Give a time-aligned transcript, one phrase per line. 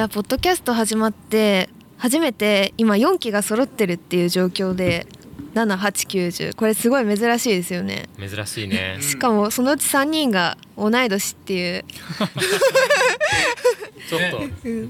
[0.00, 1.68] やポッドキャスト始まって
[1.98, 5.06] 初めて今4期が揃ってるっていう状況で
[5.54, 8.08] 7890これすごい珍しいですよね。
[8.18, 8.96] 珍しいね。
[9.00, 11.84] しかもそのうち3人が同い年っていう。
[14.08, 14.38] ちょっと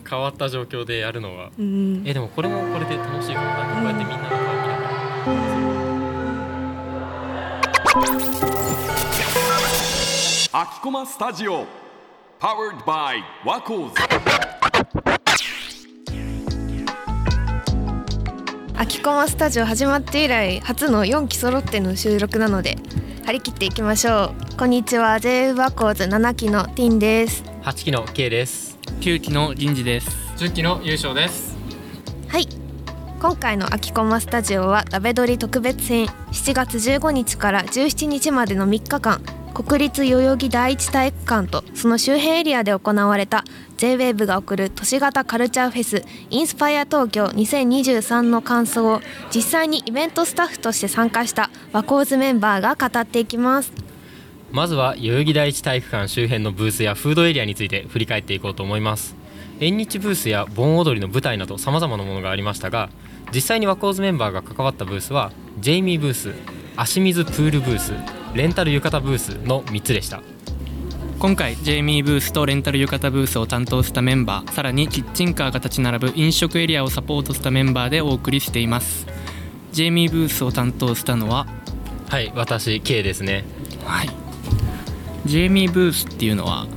[0.08, 2.04] 変わった状況でやるのは、うん。
[2.06, 4.84] えでもこれもこれで楽しいかもなんかこうやってみんなの顔見なが
[10.52, 10.60] ら。
[10.62, 11.66] 秋駒スタジオ。
[12.38, 14.59] Powered by ワコーズ
[18.80, 22.78] 秋駒スタジオ始まって以来初の4期揃っての収録なので
[23.26, 24.56] 張り切っていきましょう。
[24.56, 25.20] こんにちは。
[25.20, 27.44] J バコーズ7期のティンです。
[27.62, 28.78] 8期の K です。
[29.00, 30.08] 9期の銀次です。
[30.38, 31.58] 10期の優勝です。
[32.28, 32.48] はい。
[33.20, 36.06] 今回の秋コマスタジオはダベドリ特別編。
[36.32, 39.20] 7月15日から17日までの3日間
[39.54, 43.44] 国立代々木第一体育館とその周辺エリアで行われた
[43.76, 49.00] J-WAVE が送る都市型カルチャーフェスインスパイア東京2023の感想を
[49.34, 53.72] 実際にイベントスタッフとして参加した和光図メンバーが語っていきます。
[54.52, 59.20] まずは代々木第一体育館周辺のブースやフードエリアについて振り返っていこうと思います。
[59.60, 62.88] 縁日ブースや盆踊りの舞台など様々なものがありましたが
[63.32, 66.32] 実際に和光図メンバーが関わったブースはジェイミーブース
[66.76, 70.22] 足水プールブースレンタル浴衣ブースの3つでした。
[71.18, 79.06] 今回ジェイミーブースとレンタル浴衣ブースを担当したメンバーさらにキッチンカーが立ち並ぶ飲食エリアをサポートしたメンバーでお送りしています。
[79.72, 81.46] ジェイミーブースを担当したのは？
[82.08, 83.44] はい私 K ですね。
[83.84, 84.10] はい。
[85.26, 86.68] ジェイミーブースっていうのは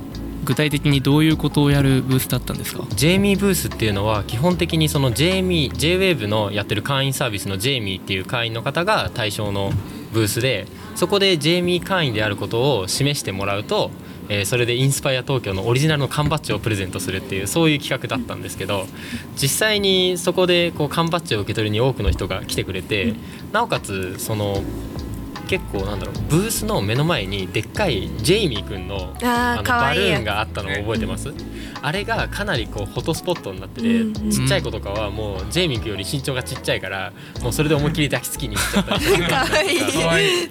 [0.44, 2.84] 具体的にどういうことをやるブースだったんですか？
[2.90, 9.70] ジェイミーブースっていうのは基本的にそのジェイミー JWAVE のやってる会員サービスのジェイミーっていう会員の方が対象の
[10.14, 13.90] ブースでそこでジェイミー会員であることを示してもらうと、
[14.30, 18.86] えーそれでインスパイア東京のオリジナルの缶バッジをプレゼントするっていうそういう企画だったんですけど
[19.36, 23.14] 実際にそこでこう缶バッジを受け取りに多くの人が来てくれて
[23.52, 24.62] なおかつその
[25.44, 31.32] 結構なんだろうブースの目の前にでっかいジェイミーくんのあーのバルーンがあったのを覚えてます？
[31.82, 34.30] あれがかなりこうフォトスポットになってて、うんうん。
[34.30, 37.12] ちっちゃい子とかはもうジェイミーくんより身長がちっちゃいから
[37.42, 39.28] もうそれで思いっきり抱きつきに行っちゃったりとか。
[39.46, 40.48] かわいい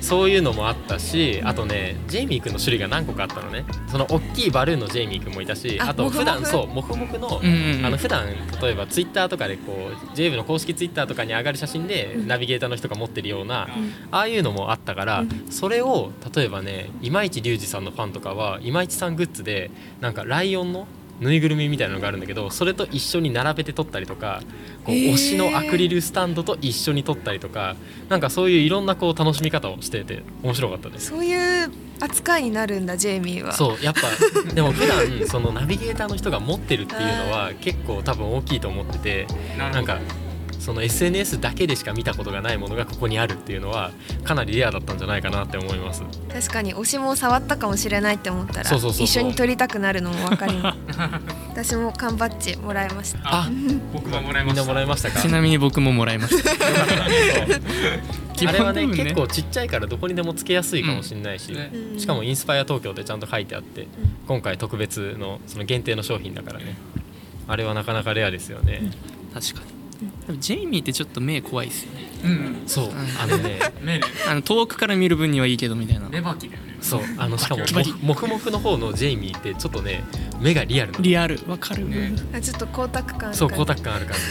[0.00, 3.64] そういうのもあったしあとねジェイミーくんの種類が何個かあったのね。
[3.88, 7.86] その大きいバルーンのジェイミーくんもいたしああと普段そうモフモフの,、うんうんうん。
[7.86, 8.26] あの普段
[8.62, 13.68] 例えばツイッターとかでこう JWAVE の公式ツイッターとかに上がる写真でナビゲーターの人が持ってるような、
[14.10, 19.70] ああいうのもあったから、それを例えばね今市隆二さんのファンとかは今市さんグッズで
[20.00, 20.86] なんかライオンの
[21.20, 24.40] ぬいぐるみみたいなのがあるんだけどそれと一緒に並べて撮ったりとか
[24.84, 27.76] こう推しのアクリルスタンドと一緒に撮ったりとか
[28.08, 31.10] なんかそういういろんなこう楽しみ方をしてて面白かったです。
[31.10, 31.70] そういう
[32.00, 33.52] 扱いになるんだジェイミーは。
[33.52, 34.00] そうやっぱ
[34.54, 39.26] でも普段そのナビゲーターの人が持ってるっていうのは結構多分大きいと思ってて
[39.58, 39.98] なんか
[40.68, 43.90] その SNS だけでしか見たことがないものがここにあるっていうのは
[44.22, 46.02] かなりレアだったんじゃないかなって思います。
[46.30, 49.06] 確かに推しも触ったかもしれないって思ったらそうそうそうそう。
[49.06, 50.78] 一緒に撮りたくなるのも分かります
[51.72, 53.20] 私も缶バッジもらいました。
[53.24, 53.48] あ
[53.94, 55.22] 僕ももらいみんなましたもらいましたか？
[55.22, 56.50] ちなみに僕ももらいました。
[58.46, 61.98] あれはねね結構ちっちゃいからどこにでもつけやすいかもしれないし、うん。
[61.98, 63.86] しかもインスパイア東京ってちゃんと書いてあって、
[64.26, 66.76] 今回特別のその限定の商品だからね。
[67.48, 68.92] あれはなかなかレアですよね、
[69.32, 69.77] 確かに
[70.38, 72.10] ジェイミーってちょっと目怖いですよね。
[72.24, 72.62] うん。
[72.66, 72.90] そう。
[73.20, 73.58] あのね
[74.28, 76.08] あの遠くから見る分にはいいけどみたいな。
[76.08, 76.78] レバキだよね。
[76.80, 77.00] そう。
[77.18, 80.04] あのしかもバキバキモフモフの方のジェイミーってちょっとね
[80.40, 81.38] 目がリアルリアル。
[81.46, 82.12] わかる、ね。
[82.32, 84.24] あちょっと光沢感そう光沢感ある感じ。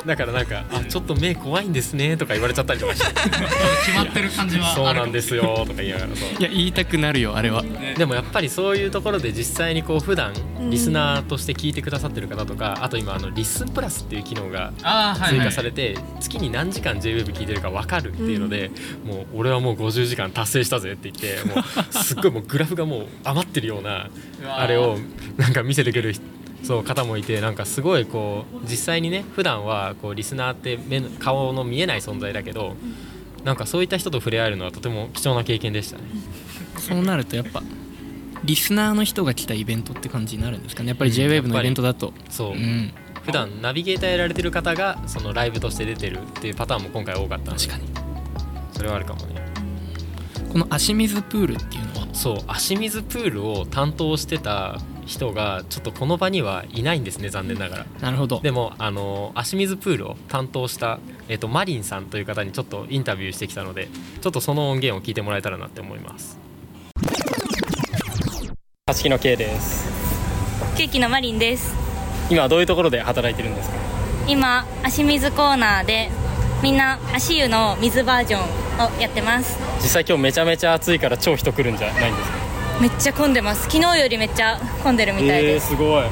[0.06, 3.06] だからなんかあちょっと目怖いんですねとか言われちゃったりとかして。
[3.10, 6.28] 決まってる感じはあるそうなんですよとか言いながらそう。
[6.38, 7.62] いや言いたくなるよあれは。
[7.62, 7.94] ね。
[7.96, 10.70] でもやっぱりそういうところで実際にこう普段うん。
[10.70, 18.70] リスナーとして聞いてくださってる方とかあと今あのリッスンプラスっていう機能があーはい、追はい、加されて月に何時間 JWEB 聞いてるか分かるっていうので、
[19.04, 24.08] もう俺はもう50時間達成したぜって言ってもうすっごいもうグラフがもう余ってるような
[24.42, 24.98] うわーあれを
[25.36, 26.22] なんか見せてくる人
[26.62, 32.76] そう方もいてなんかすごいこう実際にね普段はこうリスナーって目の顔の見えない存在だけど
[33.44, 36.04] なんかそういった人と触れ合えるのはとても貴重な経験でしたね。
[36.78, 37.62] そうなるとやっぱ
[38.44, 40.88] リスナーの人が来たイベントって感じになるんですかね。
[40.90, 42.12] やっぱりうん JWAVE のイベントだと。
[42.28, 42.92] そう、うん。
[43.24, 47.66] 普段ナビゲーターやられてる方がそのライブとして出てるっていうパターンも今回多かったので。
[47.66, 47.88] 確かに。
[48.72, 49.39] それはあるかもね
[50.50, 52.08] この足水プールっていうのは？
[52.12, 57.86] そう足水プールを担当してた人がちょっとこの場にはいないんですね残念ながら。
[58.00, 58.40] なるほど。
[58.40, 60.98] でもあの足水プールを担当した、
[61.28, 63.88] えっとマリンさんという方にちょっとインタビューしてきたので
[64.20, 66.36] ちょっとその音源を聞いてもらえたらなって思います。
[68.88, 69.88] 八木の K です。
[70.76, 71.72] ケーキのマリンです。
[72.28, 73.76] 今どういうところで働いてるんですか？
[74.26, 76.10] 今足水コーナーで
[76.62, 79.58] みんな足湯の水バージョンをやってます。
[79.82, 82.36] 実際今日めちゃめちゃ暑いから超人来るんじゃないんですか？
[82.80, 83.62] めっちゃ混んでます。
[83.64, 86.04] 昨日よりめっちゃ混んでるみたいえー、です、すごい。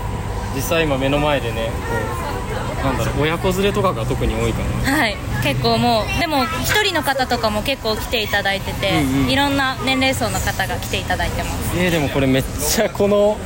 [0.55, 4.97] 実際今目の前でねこうなんだろう親子連れとかが特に多いかな。
[4.97, 5.17] はい。
[5.43, 9.31] 結構もうでも一人の方とかも結構来ていただいてて、うんうん。
[9.31, 11.79] いろんな年齢層の方が来ていただいてます。
[11.79, 13.37] えー、でもこれめっちゃこの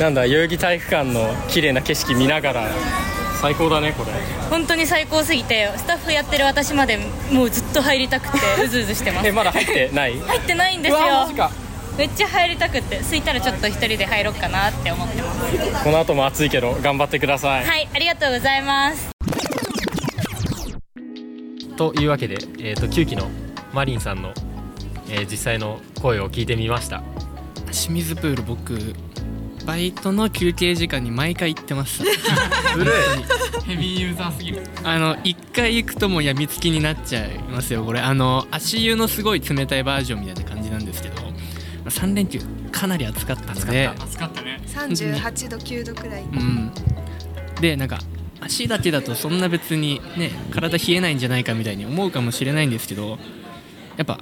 [0.00, 2.68] なんだ代々木体育館の綺麗な景色見ながら
[3.42, 4.12] 最高だねこれ。
[4.50, 6.98] 本当に最高すぎてスタッフやってる私まで
[7.32, 9.26] もうずっと入りたくて うずうずしてます。
[9.28, 10.18] えまだ入ってない？
[10.20, 10.98] 入ってないんですよ。
[10.98, 11.50] うわマジか。
[11.98, 15.84] めっちゃ入りたくて空いたらちょっと一人で入ろうかなって思ってます。
[15.84, 19.10] この後も暑いけど頑張ってください、はいありがとうございます。
[21.76, 23.28] というわけで、えー、と9期の
[23.72, 24.32] マリンさんの、
[25.10, 27.02] えー実際の声を聞いてみました。
[27.72, 28.94] 清水プール僕
[29.66, 32.04] バイトの休憩時間に毎回行ってました
[32.76, 32.92] ずる
[33.64, 34.62] ヘビーユーザーすぎる。
[34.82, 38.00] あの一回行くともうやみつきになっちゃいますよこれ。
[38.00, 41.22] あの足湯のすごい冷たいバージョンみたいな感じなんですけど
[41.86, 43.88] 3連休かなり暑かったので。
[43.98, 44.60] 暑かったね。
[44.66, 46.22] 38度9度くらい。
[46.22, 46.72] うん。
[47.60, 48.00] でなんか
[48.40, 53.18] 足だけだとそんな別にね体冷えないんじゃないかみたいに思うかもしれないんですけど
[53.96, 54.18] やっぱ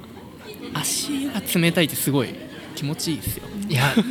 [0.75, 2.35] 足が冷たいってすごい
[2.81, 3.43] 気持ちいいですよ。
[3.69, 4.05] いや本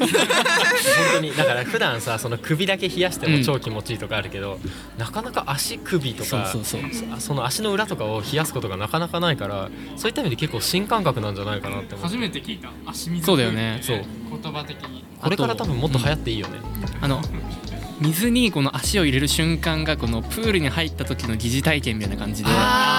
[1.16, 4.60] 当にだから普段さその首だけ冷やしても超気持ちいいとかあるけど、
[5.00, 6.82] なかなか足首とかそうそうそう。
[7.20, 13.82] そその足の裏とかを冷やすことがなかなかないからそういった意味で結構新感覚なんじゃないかなって思って初めて聞いた足水そうだよね。
[13.84, 14.10] プールって
[14.44, 15.04] 言葉的に。
[15.20, 16.60] これから多分もっと流行っていいよね、
[17.02, 17.22] あの
[18.00, 22.50] 水にこの足を入れる瞬間がこのプールに入った時の疑似体験みたいな感じで。
[22.50, 22.99] あ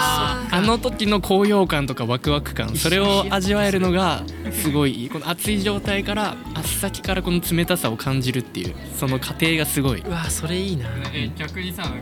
[0.50, 4.22] あの時の高揚感とかワクワク感それを味わえるのが
[4.52, 10.00] すごいいいこの熱い状態から足先からこの冷たさを感じるっていうその過程がすごい。
[10.00, 10.86] いうわそれいいな。
[11.14, 11.98] え逆にさなんか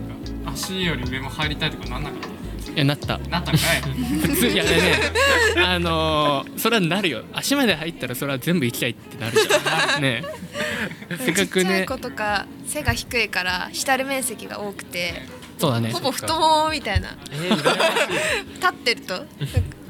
[0.52, 2.20] 足より上も入りたいとかなんなかっ
[2.74, 3.18] やなった。
[3.18, 3.92] たなったんかい？
[4.22, 4.70] 普通いやね
[5.66, 7.22] あのーそれはなるよ。
[7.32, 10.00] 足まで入ったらそれは全部行きたいってなるじゃん。
[10.02, 10.24] ね。
[11.24, 11.64] せっかくね。
[11.64, 15.22] ちっちゃい子とか背が低いから浸る面積が多くて
[15.58, 15.90] そうだね。
[15.90, 17.16] ほぼ太ももみたいな。
[17.32, 19.14] えー、立ってると。
[19.14, 19.28] 確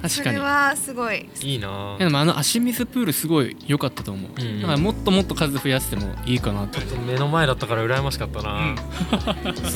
[0.00, 0.08] かに。
[0.08, 1.28] それはすごい。
[1.34, 4.60] しいいいなでもあの足水プールすごい良かったと思う、うん。
[4.62, 6.80] だからもっともっと数増やしてもいいかなと。
[6.96, 8.74] 目の前だったから羨ましかったな、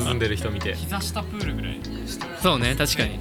[0.06, 0.19] 涼ん。
[0.19, 0.75] でる人見て。
[0.75, 1.81] 膝下プールぐらい。
[2.43, 3.21] そうね確かに。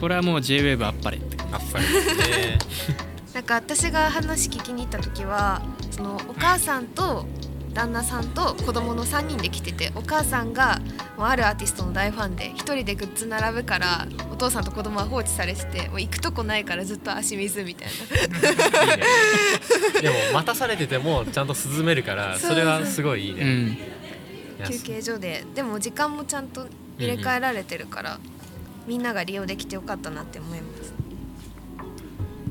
[0.00, 1.36] これはもう JWAVE あっぱれって。
[1.52, 1.84] あっぱれ。
[1.84, 2.58] ですね
[3.34, 7.26] なんか私が話聞きに行った時はそのお母さんと
[7.72, 10.80] 旦那さんと子供の3人で来ててお母さんが
[11.16, 18.82] もうあるアーティストの大ファンで1人でグッズ並ぶからお父さんと子供は放置されててもう行くとこないからずっと足水みたいな。
[18.82, 19.04] いいね
[20.00, 24.68] でも待たされててもちゃんと涼めるからそれはすごいいいね、うん。
[24.68, 25.44] 休憩所で。
[25.54, 26.66] でも時間もちゃんと
[26.98, 28.18] 入れ替えられてるから、
[28.86, 30.99] みんなが利用できてよかったなって思います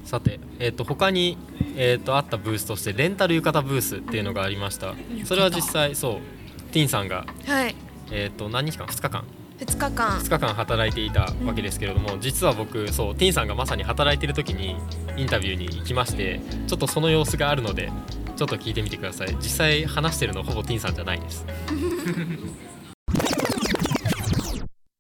[0.04, 1.38] さて、えー、と他に、
[1.76, 4.96] えー、とあったブースとしてレンタル浴衣ブースっていうのがありました。
[5.26, 7.76] それは実際そうティンさんが、はい。
[8.12, 9.24] えー、と何日間？2日間
[9.60, 10.20] ？2日間。
[10.20, 14.76] 2日間働いていたわけですけれども、実は僕そうティンさんがまさに働いてる時に
[15.18, 17.92] インタビューに行きましてちょっとその様子があるので
[18.36, 19.36] ちょっと聞いてみてください。
[19.36, 21.46] 実際話してるのほぼティンさんじゃないです。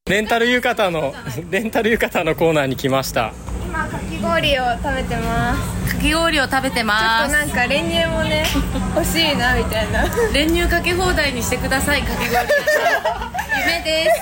[0.09, 1.13] レンタル浴衣の
[1.51, 3.31] レンタル浴衣のコーナーに来ました
[4.21, 5.55] 氷を食べてま
[5.87, 5.95] す。
[5.95, 8.45] かき氷を食べてちょっますとなんか練乳もね
[8.95, 10.03] 欲しいなみたいな。
[10.09, 12.29] ちょっ練乳かけ放題にしてくださいかき氷。
[13.59, 14.21] 夢です。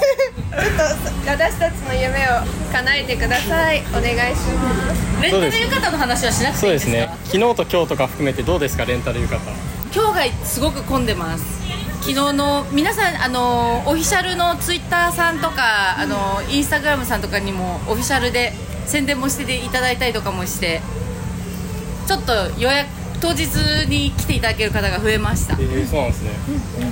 [1.25, 2.41] と私たちの夢を
[2.73, 3.83] 叶えてください。
[3.91, 5.21] お願いします。
[5.21, 6.91] レンタル浴衣の話はしなくてそいういですか？
[6.91, 7.17] ですね。
[7.25, 8.85] 昨日と今日とか含めてどうですか？
[8.85, 9.51] レンタル浴衣。
[9.93, 11.43] 今日がすごく混んでます。
[12.01, 18.53] 昨日の皆さんあのオフィシャルのツイッターさんとかあのインスタグラムさんとかにもオフィシャルで
[18.87, 20.81] 宣伝もしていただいたりとかもして
[22.07, 22.87] ちょっと予約
[23.19, 23.45] 当日
[23.89, 25.55] に来ていただける方が増えました。
[25.55, 26.31] えー、そうなんですね、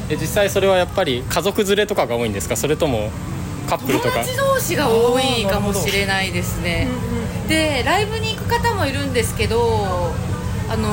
[0.09, 2.55] え実際それはやっぱり家族連れとかが多いんですか？
[2.55, 3.11] それとも
[3.69, 4.15] カップルとか？
[4.15, 6.87] 友達同士が多いかもしれないですね。
[7.47, 10.11] でライブに行く方もいるんですけど
[10.67, 10.89] あの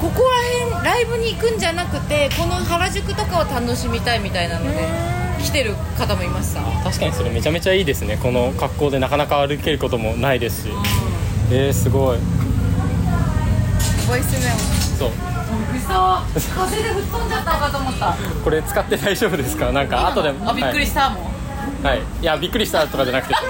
[0.00, 0.22] ここ
[0.70, 5.13] ら辺ライブに行くんじゃなくてこの原宿とかを楽しみたいみたいなので
[5.44, 6.60] 来てる方もいました。
[6.82, 8.16] 確かにそれめちゃめちゃいいですね。
[8.16, 10.68] この格好でなかなか歩けることもないですし。
[11.50, 12.18] えー、すごい。
[14.08, 14.58] ボイスメモ。
[14.98, 15.10] そう。
[15.76, 15.88] 嘘。
[16.54, 18.16] 風で吹っ飛んじゃったかと思った。
[18.42, 19.70] これ使って大丈夫ですか？
[19.72, 20.32] なんか後で。
[20.44, 21.24] あびっくりしたもん、
[21.84, 23.34] はい、はい、いやびっくりしたとかじゃなくて。
[23.34, 23.40] ね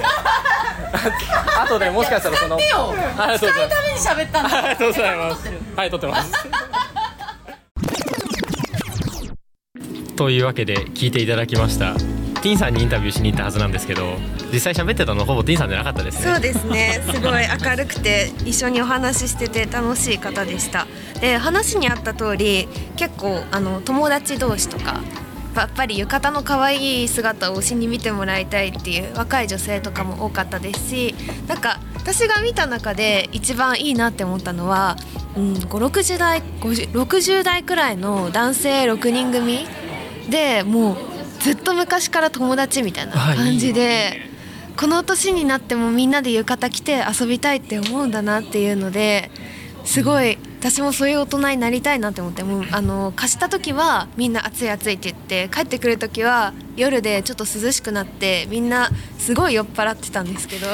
[1.64, 3.38] 後でもしかしたらそのありがとうございます。
[3.38, 5.36] 使うために喋ったんだありがとうございます。
[5.36, 5.58] 撮ってる。
[5.76, 6.32] はい撮ってます
[10.16, 11.94] というわけで聞いていただきました。
[12.44, 14.18] ティンさんにインタビューしに行ったはずなんですけど
[14.52, 16.32] 実際喋ってたのほぼティンさんじゃなかったですね。
[16.32, 17.00] そうですね。
[17.10, 20.86] すごい明るくて一緒にお話ししてて楽しい方でした。
[21.20, 25.00] で話にあった通り結構あの友達同士とか
[25.56, 31.14] やっぱり浴衣の可愛い姿を推しに見てもらいたいっていう若い女性とかも多かったですし
[31.46, 34.96] なんか私が見た中で一番いいなって思ったのは、
[35.36, 39.66] うん、560代50 60代くらいの男性6人組
[40.28, 40.96] でもう
[41.40, 44.34] ずっと昔から友達みたいな感じで。
[44.76, 49.30] この年になってもみんなで浴衣着て遊びたいって思うんだなっていうので
[49.84, 60.66] すごい私もそういう大人になりたいなって思ってもうあの貸した時はみんな暑い暑いって言って帰ってくる時は夜でちょっと涼しくなってみんなすごい酔っ払ってたんですけど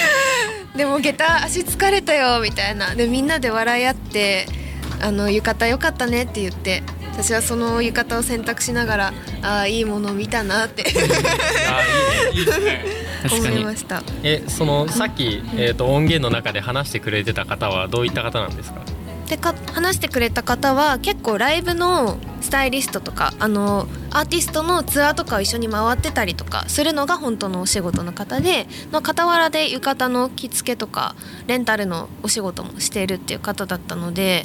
[0.76, 4.46] でも下駄足疲れたよみたいなでみんなで笑い合って
[5.00, 6.82] あの浴衣良かったねって言って
[7.16, 11.82] 私はその浴衣を選択しながらああいいものを見たなってあ
[12.30, 12.40] いいね。
[12.40, 12.84] いいですね。
[13.22, 13.56] 確かに。
[13.56, 14.02] 思いました。
[14.22, 18.80] えそのさっき、えー、と音源の中で話してくれてた方はどういった方なんですか？
[19.28, 31.16] でか話してくれた方は結構ライブのスタイリストとかあのアーティストのツアーとかを一緒に回ってたりとかするのが本当のお仕事の方での傍らで浴衣の着付けとか
[31.48, 34.44] レンタルのお仕事もしているっていう方だったので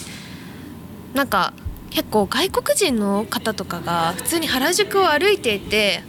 [1.13, 1.54] なんか
[1.91, 6.03] 結構外国人の方とかが普通に原宿を歩いていて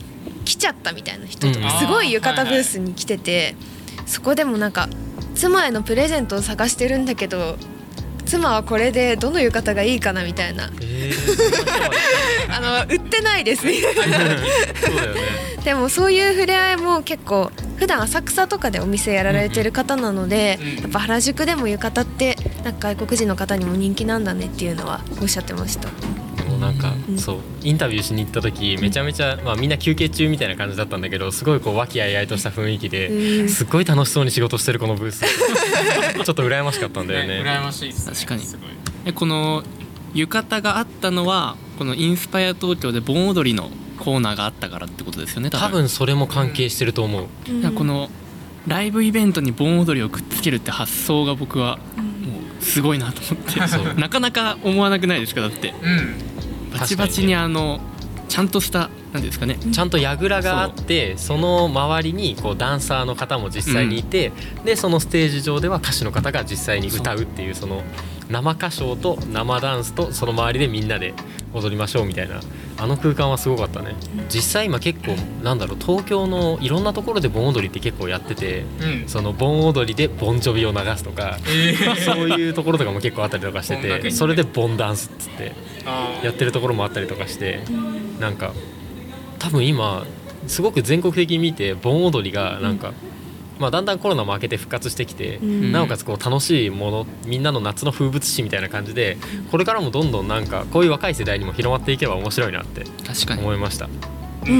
[0.44, 1.62] 来ちゃったみたいな人とうん。
[1.62, 3.54] かすごい浴衣ブースに来てて
[4.06, 4.88] そこでもなんか
[5.34, 7.56] 妻へのプレゼントを探してるんだけど
[8.24, 10.70] 妻はこれでどの浴衣がいいかなみたいな。
[10.80, 13.74] えー、あの売ってないですね。
[15.64, 17.50] でもそういう触れ合いも結構
[17.82, 25.88] 普段浅草とかでお店やられてる方なので、やっぱ原宿でも浴衣ってなんか外国人の方にも人気なんだねっていうのはおっしゃってました。
[26.48, 33.48] もうなんか、そうインタビューしに行った時めちゃめちゃ、まあ、みんな休憩中みたいな感じだったんだけどすごいこう和気あいあいとした雰囲気で、うん。
[33.48, 35.24] すっごい楽しそうに仕事してるこのブース。
[35.26, 37.42] ちょっと羨ましかったんだよね。
[37.44, 38.44] 羨ましいですね確かに。
[38.44, 38.70] すごい。
[39.06, 39.64] えこの
[40.14, 43.72] 浴衣があったのはこのインスパイア東京で盆踊りの
[44.02, 45.66] コーナーがあったからってことですよね多分。
[45.68, 48.10] 多分それも関係してると思う、いやこの
[48.66, 53.94] ライブイベントに盆踊りをくっつけるって発想が僕はもうすごいなと思って、そう。
[53.94, 55.74] なかなか思わなくないですかだって。
[55.82, 56.78] うん。
[56.78, 57.80] バチバチにあの
[58.28, 59.56] ちゃんとしたなんですかね。
[59.56, 64.32] ちゃんと櫓があってその周りにこうダンサーの方も実際にいて、
[64.64, 67.82] でそのステージ上では歌手の方が実際に歌うっていうその
[68.32, 71.12] 生歌唱と生ダンスとその周りでみんなで
[71.52, 72.40] 踊りましょうみたいな
[72.78, 73.94] あの空間はすごかったね。
[74.28, 79.08] 実際今結構なんだろう東京のいろんなところで盆踊りって結構やっててうん。
[79.08, 81.96] その盆踊りでボンジョビを流すとかえー。
[81.96, 85.52] そういうところとかも結構あったりとかしててそれでボンダンスっつって
[86.24, 87.60] やってるところもあったりとかして
[88.18, 88.52] なんか
[89.38, 90.06] 多分今
[90.46, 92.92] すごく全国的に見て盆踊りがなんか、
[93.62, 95.72] まあ、だんだんコロナも明けて復活してきて、ん。
[95.72, 99.16] なおかつこう楽しいものみんなの夏の風物詩みたいな感じで
[99.50, 103.40] これからもどんどんなんかこういう若い世代にも広まっていけば面白いなって確かに。
[103.40, 104.56] 思いました、うんう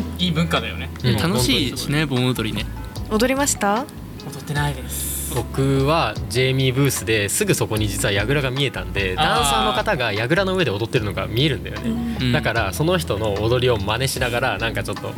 [0.00, 0.88] んいい文化だよね。
[1.04, 1.16] うん。
[1.16, 2.64] 楽しいしね盆踊りね。
[3.10, 3.84] 踊りました？
[4.26, 5.34] 踊ってないです。
[5.34, 12.32] 僕はジェイミーブースですぐそこに実は櫓が見えたんでダンサーの方が櫓の上で踊ってるのが見えるんだよね、うん。
[12.32, 15.12] だからその人の踊りを真似しながらなんかちょっと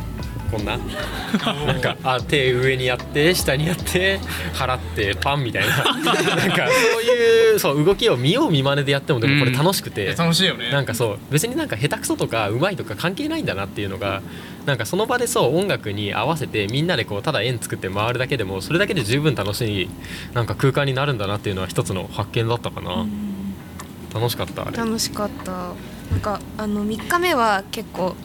[0.51, 0.77] こんな。
[0.77, 4.19] なんかあ手上にやって下にやって
[4.53, 5.83] 払ってパンみたいな。
[6.35, 10.71] なんかそういうそう動きを見よう見まねでやってもでもこれ楽しくいてや、楽しいよね。
[10.71, 14.21] なんかそう別になんか下手くそとか上手いとか関係ないんだなっていうのが
[14.65, 19.89] なんかその場でそう音楽に合わせてみんなでこうただ円作って回るだけでもそれだけで十分楽しい
[20.33, 23.05] なんか空間になるんだなっていうのは一つの発見だったかな。
[24.13, 24.77] 楽しかったあれ。
[24.77, 25.51] 楽しかった。
[26.11, 28.15] なんかあの3日目は結構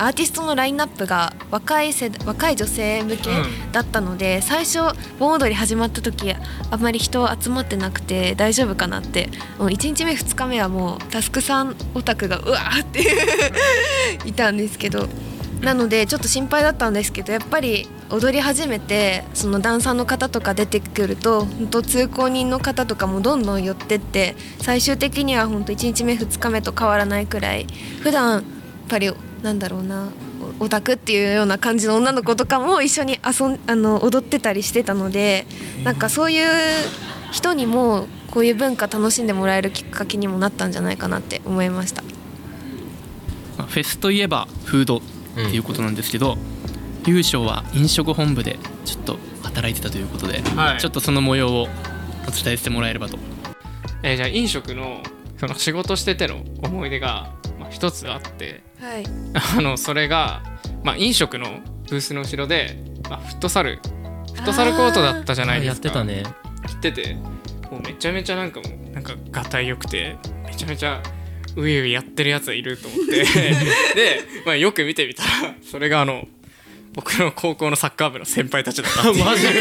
[0.00, 3.72] アーティストのラインナップが若い世代若い女性向けうん。
[3.72, 4.78] だったので、最初
[5.18, 6.34] 盆踊り始まった時
[6.70, 9.28] あんまり人集まってなくて大丈夫かなって。
[9.58, 13.02] もう1日目2日目はもうタスクさんオタクがうわーって
[14.26, 15.06] い たんですけど。
[15.60, 27.66] なのでちょっと心配だったんですけどやっぱり踊り始めてそのダンサーの方とか出てくると本当通行人の方とかもどんどん寄ってって最終的には本当1日目2日目と変わらないくらい
[28.02, 28.42] 普段やっ
[28.88, 30.08] ぱりなんだろうな
[30.58, 35.46] オタクっていうような感じの女の子とかも一緒に遊んあの踊ってたりしてたので
[35.82, 36.50] なんかそういう
[37.32, 42.02] 人にもこういう文化楽しんでもらえるきっかけにもなったんじゃないかなって思いました。
[43.56, 45.00] まあフェスといえばフードっ
[45.34, 46.36] ていうことなんですけど、
[47.06, 50.80] 優勝は飲食本部でちょっと働いてたということで、はい。
[50.80, 53.18] ちょっとその模様をお伝えしてもらえればと。
[54.02, 55.02] えーじゃあ飲食の
[55.38, 57.49] その仕事してての思い出が、まあ、
[57.80, 59.04] 一一つあってはい。
[59.56, 60.42] あのそれが、
[60.84, 62.76] まあ、飲食のブースの後ろで、
[63.08, 63.80] まあ、フットサル
[64.34, 66.22] フットサルコートだったじゃないでやっすかてたね。
[66.22, 66.30] や
[66.70, 67.14] ってて
[67.70, 71.02] もうめちゃめちゃなんかもうなんかがたいよくてめちゃめちゃ
[71.56, 73.24] ウイウイやってるやつがいると思って。
[73.94, 76.28] で、まあ、よく見てみたらそれがあの
[76.92, 79.52] 僕の高校のサッカー部の先輩たちだった マジか。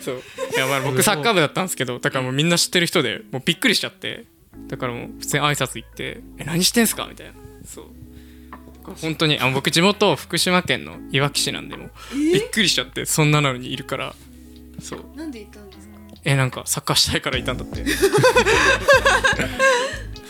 [0.00, 0.22] そう。
[0.54, 4.24] いやまあ僕サッカー部だったんですけどだからもうみんな知ってる人でもうびっくりしちゃって。
[4.66, 7.32] だからもう普通に挨拶行って「え何してんすか?」みたいな
[7.64, 7.86] そう。
[9.02, 14.14] 本当にあの僕地元福島県のいわき市なんでもうびっくりしちゃってそんなのにいるから
[14.80, 15.04] そう。
[15.14, 15.94] なんで行ったんですか？
[16.24, 17.84] えなんかサッカーしたいからいたんだって。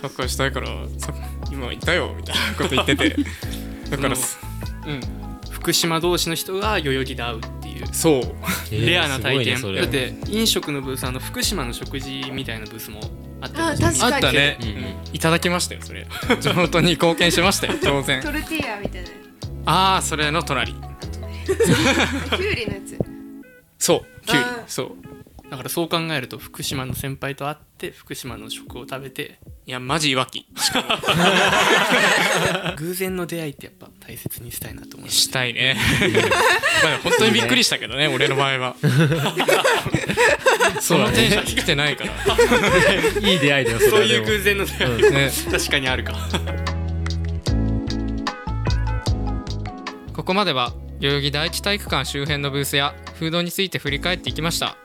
[0.00, 0.68] サッカーしたいから
[0.98, 1.12] さ
[1.52, 3.16] 今いたよみたいなこと言ってて。
[3.90, 4.38] だからす
[4.86, 5.00] うん。
[5.50, 8.22] 福島同士の人が代々木で会うっていうそう。
[8.70, 13.00] レアな体験、ねだって飲食のブースあの福島の食事みたいなブースも
[13.54, 14.14] あったあ確かに。
[14.14, 14.94] あったね、うんうん。
[15.12, 16.06] いただきましたよそれ。
[16.40, 18.22] 地元に貢献しましたよ 当然。
[18.22, 19.08] トルティーヤみたいな。
[19.66, 22.98] ああそれの隣キュウリのやつ。
[23.78, 24.62] そうキュウリ。
[24.66, 24.92] そう
[25.50, 30.46] だからそう考えると福島の先輩と会って福島の食を食べていやマジいわき。
[32.76, 35.16] 偶然の出会いってやっぱ大切にしたいなと思います。
[35.16, 35.76] したいね。
[36.82, 38.76] まあ本当にびっくりしたけどね 俺の場合は。
[40.80, 43.28] そのテンション来てないから。
[43.28, 45.30] いい出会いだよそういう偶然の出会い、ね。
[45.50, 46.14] 確かにあるか。
[50.14, 54.76] ここまでは代々木第一体育館周辺のブースやフードについて振り返っていきました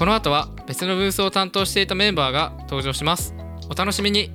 [0.00, 3.34] この後は別のブースを担当していたメンバーが登場します。
[3.68, 4.30] お楽しみに。